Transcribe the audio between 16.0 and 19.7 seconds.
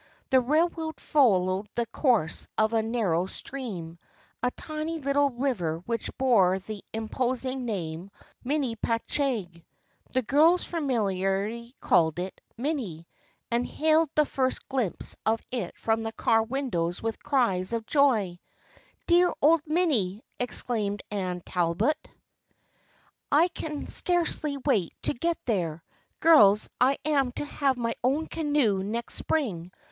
the car windows with cries of joy "Dear old